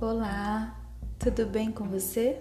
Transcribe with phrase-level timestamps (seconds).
[0.00, 0.80] Olá,
[1.18, 2.40] tudo bem com você?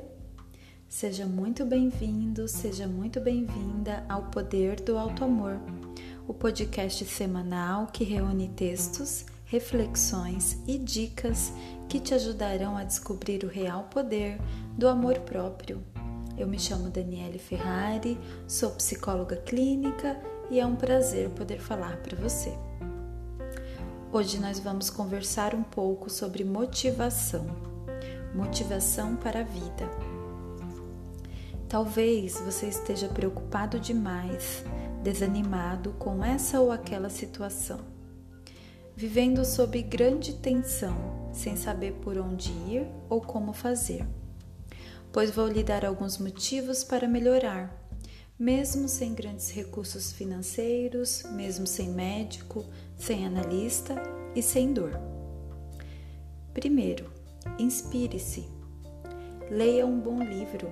[0.88, 5.60] Seja muito bem-vindo, seja muito bem-vinda ao Poder do Alto Amor,
[6.26, 11.52] o podcast semanal que reúne textos, reflexões e dicas
[11.90, 14.40] que te ajudarão a descobrir o real poder
[14.78, 15.84] do amor próprio.
[16.38, 20.18] Eu me chamo Daniele Ferrari, sou psicóloga clínica
[20.50, 22.58] e é um prazer poder falar para você.
[24.12, 27.46] Hoje nós vamos conversar um pouco sobre motivação.
[28.34, 29.88] Motivação para a vida.
[31.68, 34.66] Talvez você esteja preocupado demais,
[35.04, 37.82] desanimado com essa ou aquela situação,
[38.96, 44.08] vivendo sob grande tensão, sem saber por onde ir ou como fazer.
[45.14, 47.89] Pois vou lhe dar alguns motivos para melhorar
[48.40, 52.66] mesmo sem grandes recursos financeiros, mesmo sem médico,
[52.96, 54.02] sem analista
[54.34, 54.98] e sem dor.
[56.54, 57.12] Primeiro,
[57.60, 58.48] inspire-se.
[59.52, 60.72] Leia um bom livro.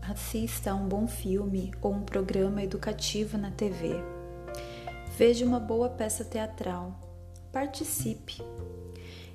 [0.00, 3.96] Assista a um bom filme ou um programa educativo na TV.
[5.18, 7.00] Veja uma boa peça teatral.
[7.50, 8.40] Participe.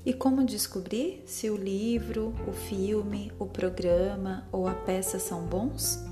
[0.06, 6.11] E como descobrir se o livro, o filme, o programa ou a peça são bons?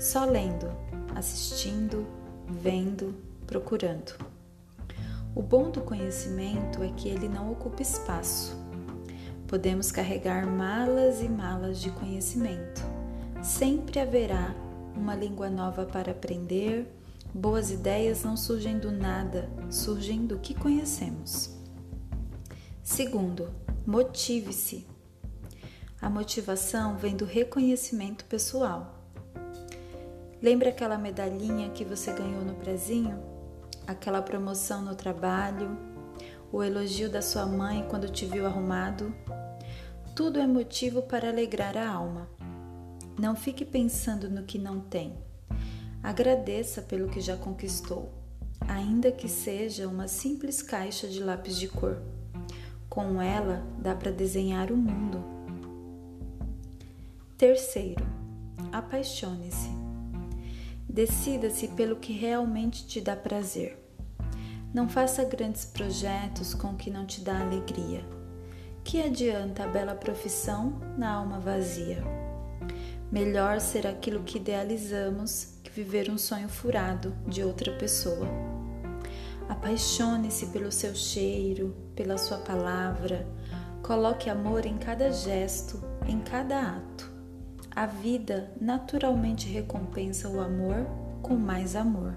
[0.00, 0.66] Só lendo,
[1.14, 2.06] assistindo,
[2.48, 3.14] vendo,
[3.46, 4.14] procurando.
[5.34, 8.56] O bom do conhecimento é que ele não ocupa espaço.
[9.46, 12.80] Podemos carregar malas e malas de conhecimento.
[13.42, 14.54] Sempre haverá
[14.96, 16.90] uma língua nova para aprender.
[17.34, 21.54] Boas ideias não surgem do nada, surgem do que conhecemos.
[22.82, 23.50] Segundo,
[23.86, 24.86] motive-se.
[26.00, 28.99] A motivação vem do reconhecimento pessoal.
[30.42, 33.22] Lembra aquela medalhinha que você ganhou no prezinho?
[33.86, 35.76] Aquela promoção no trabalho?
[36.50, 39.14] O elogio da sua mãe quando te viu arrumado?
[40.16, 42.26] Tudo é motivo para alegrar a alma.
[43.18, 45.14] Não fique pensando no que não tem.
[46.02, 48.10] Agradeça pelo que já conquistou,
[48.66, 52.00] ainda que seja uma simples caixa de lápis de cor.
[52.88, 55.22] Com ela dá para desenhar o mundo.
[57.36, 58.06] Terceiro,
[58.72, 59.79] apaixone-se.
[60.92, 63.78] Decida-se pelo que realmente te dá prazer.
[64.74, 68.04] Não faça grandes projetos com o que não te dá alegria.
[68.82, 72.02] Que adianta a bela profissão na alma vazia?
[73.10, 78.26] Melhor ser aquilo que idealizamos que viver um sonho furado de outra pessoa.
[79.48, 83.28] Apaixone-se pelo seu cheiro, pela sua palavra.
[83.80, 87.09] Coloque amor em cada gesto, em cada ato.
[87.80, 90.86] A vida naturalmente recompensa o amor
[91.22, 92.14] com mais amor.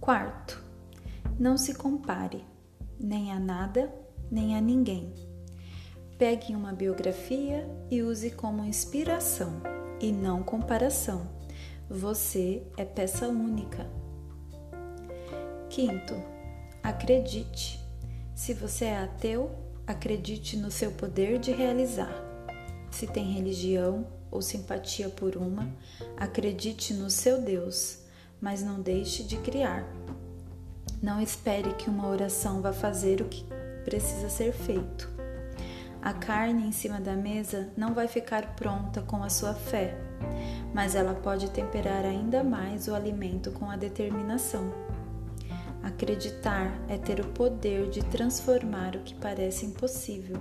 [0.00, 0.64] Quarto,
[1.38, 2.42] não se compare,
[2.98, 3.94] nem a nada,
[4.30, 5.12] nem a ninguém.
[6.16, 9.60] Pegue uma biografia e use como inspiração
[10.00, 11.28] e não comparação.
[11.90, 13.86] Você é peça única.
[15.68, 16.14] Quinto,
[16.82, 17.78] acredite.
[18.34, 19.50] Se você é ateu,
[19.86, 22.27] acredite no seu poder de realizar.
[22.90, 25.68] Se tem religião ou simpatia por uma,
[26.16, 28.00] acredite no seu Deus,
[28.40, 29.86] mas não deixe de criar.
[31.02, 33.44] Não espere que uma oração vá fazer o que
[33.84, 35.08] precisa ser feito.
[36.02, 39.96] A carne em cima da mesa não vai ficar pronta com a sua fé,
[40.72, 44.72] mas ela pode temperar ainda mais o alimento com a determinação.
[45.82, 50.40] Acreditar é ter o poder de transformar o que parece impossível.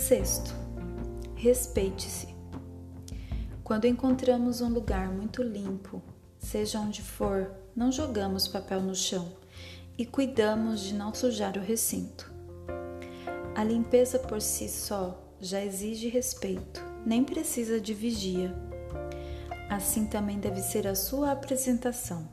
[0.00, 0.56] Sexto,
[1.36, 2.34] respeite-se.
[3.62, 6.02] Quando encontramos um lugar muito limpo,
[6.38, 9.30] seja onde for, não jogamos papel no chão
[9.98, 12.32] e cuidamos de não sujar o recinto.
[13.54, 18.52] A limpeza por si só já exige respeito, nem precisa de vigia.
[19.68, 22.26] Assim também deve ser a sua apresentação,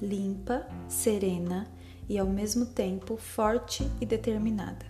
[0.00, 1.66] limpa, serena
[2.08, 4.89] e ao mesmo tempo forte e determinada.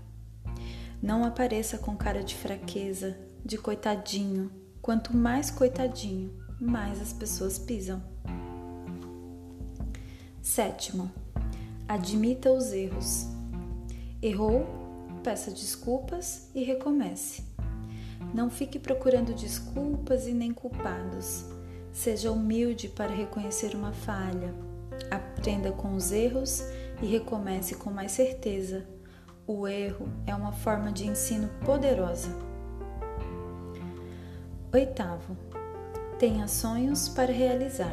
[1.02, 4.50] Não apareça com cara de fraqueza, de coitadinho.
[4.82, 6.30] Quanto mais coitadinho,
[6.60, 8.02] mais as pessoas pisam.
[10.42, 11.10] Sétimo,
[11.88, 13.26] admita os erros.
[14.20, 14.66] Errou?
[15.22, 17.44] Peça desculpas e recomece.
[18.34, 21.46] Não fique procurando desculpas e nem culpados.
[21.94, 24.54] Seja humilde para reconhecer uma falha.
[25.10, 26.62] Aprenda com os erros
[27.00, 28.86] e recomece com mais certeza
[29.46, 32.30] o erro é uma forma de ensino poderosa.
[34.72, 35.36] Oitavo,
[36.18, 37.92] tenha sonhos para realizar.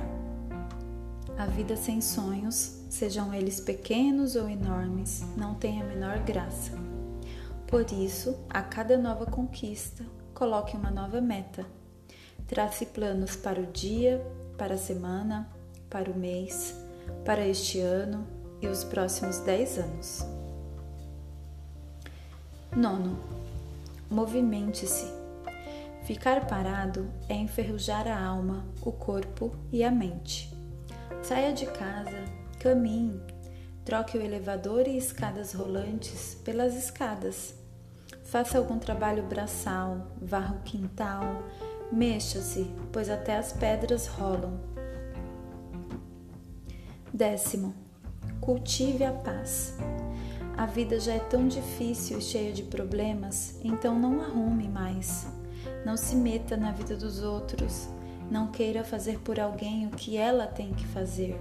[1.38, 6.72] A vida sem sonhos, sejam eles pequenos ou enormes, não tem a menor graça.
[7.68, 11.66] Por isso, a cada nova conquista, coloque uma nova meta.
[12.48, 14.26] Trace planos para o dia,
[14.58, 15.50] para a semana,
[15.90, 16.76] para o mês,
[17.26, 18.26] para este ano
[18.62, 20.37] e os próximos 10 anos.
[22.76, 23.18] Nono,
[24.10, 25.08] movimente-se.
[26.04, 30.56] Ficar parado é enferrujar a alma, o corpo e a mente.
[31.22, 32.24] Saia de casa,
[32.60, 33.20] caminhe,
[33.84, 37.56] troque o elevador e escadas rolantes pelas escadas.
[38.24, 41.24] Faça algum trabalho braçal, varra o quintal,
[41.92, 44.60] mexa-se, pois até as pedras rolam.
[47.14, 47.74] Décimo,
[48.40, 49.76] cultive a paz.
[50.58, 55.28] A vida já é tão difícil e cheia de problemas, então não arrume mais.
[55.86, 57.88] Não se meta na vida dos outros.
[58.32, 61.38] Não queira fazer por alguém o que ela tem que fazer.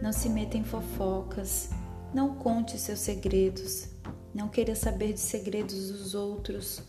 [0.00, 1.70] Não se meta em fofocas.
[2.14, 3.88] Não conte seus segredos.
[4.32, 6.80] Não queira saber de segredos dos outros.